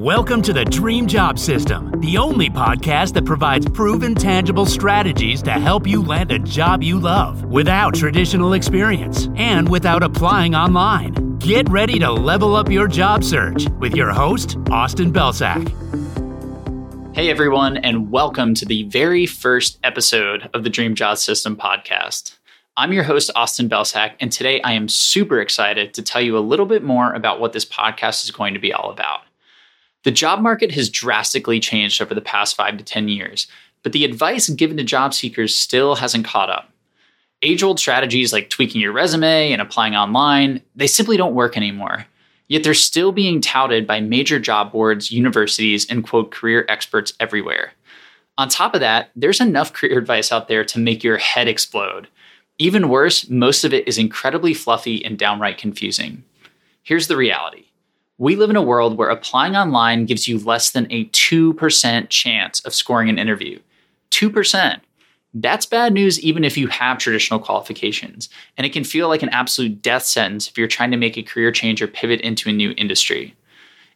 [0.00, 5.50] Welcome to the Dream Job System, the only podcast that provides proven, tangible strategies to
[5.50, 11.36] help you land a job you love without traditional experience and without applying online.
[11.36, 15.68] Get ready to level up your job search with your host, Austin Belcak.
[17.14, 22.38] Hey everyone, and welcome to the very first episode of the Dream Job System podcast.
[22.74, 26.40] I'm your host, Austin Belcak, and today I am super excited to tell you a
[26.40, 29.24] little bit more about what this podcast is going to be all about.
[30.04, 33.46] The job market has drastically changed over the past five to 10 years,
[33.82, 36.70] but the advice given to job seekers still hasn't caught up.
[37.42, 42.06] Age old strategies like tweaking your resume and applying online, they simply don't work anymore.
[42.48, 47.72] Yet they're still being touted by major job boards, universities, and quote, career experts everywhere.
[48.36, 52.08] On top of that, there's enough career advice out there to make your head explode.
[52.58, 56.24] Even worse, most of it is incredibly fluffy and downright confusing.
[56.82, 57.66] Here's the reality
[58.20, 62.60] we live in a world where applying online gives you less than a 2% chance
[62.60, 63.58] of scoring an interview.
[64.10, 64.78] 2%.
[65.32, 68.28] That's bad news even if you have traditional qualifications.
[68.58, 71.22] And it can feel like an absolute death sentence if you're trying to make a
[71.22, 73.34] career change or pivot into a new industry.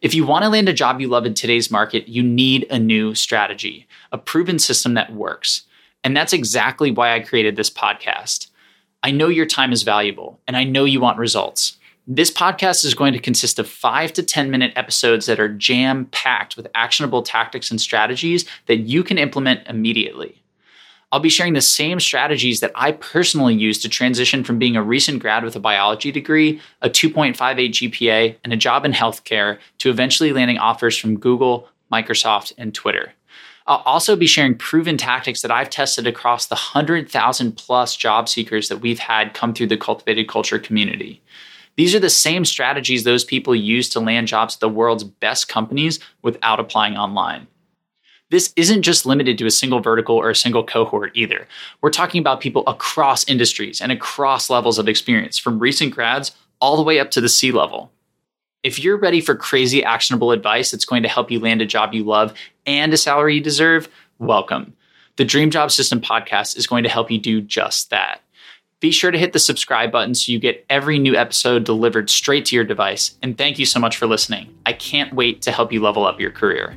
[0.00, 2.78] If you want to land a job you love in today's market, you need a
[2.78, 5.64] new strategy, a proven system that works.
[6.02, 8.46] And that's exactly why I created this podcast.
[9.02, 11.76] I know your time is valuable and I know you want results.
[12.06, 16.04] This podcast is going to consist of five to 10 minute episodes that are jam
[16.06, 20.42] packed with actionable tactics and strategies that you can implement immediately.
[21.10, 24.82] I'll be sharing the same strategies that I personally use to transition from being a
[24.82, 27.36] recent grad with a biology degree, a 2.58
[27.70, 33.14] GPA, and a job in healthcare to eventually landing offers from Google, Microsoft, and Twitter.
[33.66, 38.68] I'll also be sharing proven tactics that I've tested across the 100,000 plus job seekers
[38.68, 41.22] that we've had come through the Cultivated Culture community.
[41.76, 45.48] These are the same strategies those people use to land jobs at the world's best
[45.48, 47.48] companies without applying online.
[48.30, 51.46] This isn't just limited to a single vertical or a single cohort either.
[51.80, 56.76] We're talking about people across industries and across levels of experience, from recent grads all
[56.76, 57.92] the way up to the C level.
[58.62, 61.92] If you're ready for crazy actionable advice that's going to help you land a job
[61.92, 62.32] you love
[62.64, 63.88] and a salary you deserve,
[64.18, 64.74] welcome.
[65.16, 68.23] The Dream Job System podcast is going to help you do just that.
[68.84, 72.44] Be sure to hit the subscribe button so you get every new episode delivered straight
[72.44, 73.16] to your device.
[73.22, 74.54] And thank you so much for listening.
[74.66, 76.76] I can't wait to help you level up your career.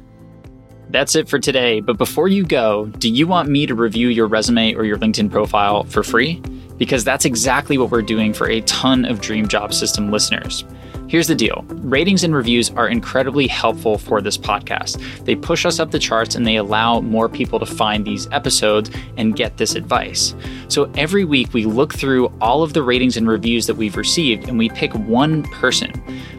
[0.90, 1.82] That's it for today.
[1.82, 5.30] But before you go, do you want me to review your resume or your LinkedIn
[5.30, 6.40] profile for free?
[6.78, 10.64] Because that's exactly what we're doing for a ton of Dream Job System listeners.
[11.08, 15.00] Here's the deal ratings and reviews are incredibly helpful for this podcast.
[15.24, 18.92] They push us up the charts and they allow more people to find these episodes
[19.16, 20.36] and get this advice.
[20.68, 24.50] So every week we look through all of the ratings and reviews that we've received
[24.50, 25.94] and we pick one person.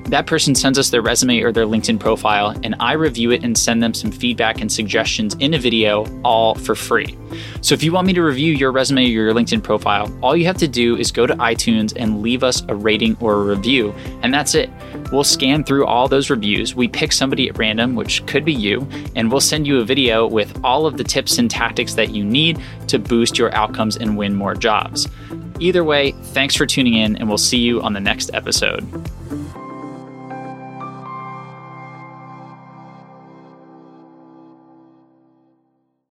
[0.09, 3.57] That person sends us their resume or their LinkedIn profile, and I review it and
[3.57, 7.19] send them some feedback and suggestions in a video, all for free.
[7.61, 10.47] So if you want me to review your resume or your LinkedIn profile, all you
[10.47, 13.93] have to do is go to iTunes and leave us a rating or a review,
[14.23, 14.71] and that's it.
[15.11, 16.75] We'll scan through all those reviews.
[16.75, 18.87] We pick somebody at random, which could be you,
[19.17, 22.25] and we'll send you a video with all of the tips and tactics that you
[22.25, 25.09] need to boost your outcomes and win more jobs.
[25.61, 28.87] Either way, thanks for tuning in, and we'll see you on the next episode.